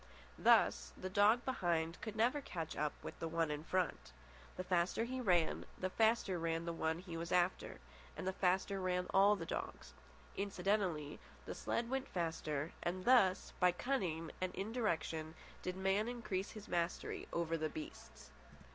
Thus, 0.39 0.93
the 0.97 1.11
dog 1.11 1.45
behind 1.45 2.01
could 2.01 2.15
never 2.15 2.41
catch 2.41 2.75
up 2.75 2.93
with 3.03 3.19
the 3.19 3.27
one 3.27 3.51
in 3.51 3.63
front. 3.63 4.13
The 4.57 4.63
faster 4.63 5.03
he 5.03 5.21
ran, 5.21 5.63
the 5.77 5.91
faster 5.91 6.39
ran 6.39 6.65
the 6.65 6.73
one 6.73 6.97
he 6.97 7.15
was 7.17 7.31
after, 7.31 7.77
and 8.17 8.25
the 8.25 8.33
faster 8.33 8.81
ran 8.81 9.05
all 9.13 9.35
the 9.35 9.45
dogs. 9.45 9.93
Incidentally, 10.35 11.19
the 11.45 11.53
sled 11.53 11.87
went 11.87 12.07
faster, 12.09 12.71
and 12.81 13.05
thus, 13.05 13.53
by 13.59 13.71
cunning 13.71 14.31
indirection, 14.41 15.35
did 15.61 15.77
man 15.77 16.07
increase 16.07 16.49
his 16.53 16.67
mastery 16.67 17.27
over 17.31 17.55
the 17.55 17.69
beasts. 17.69 18.31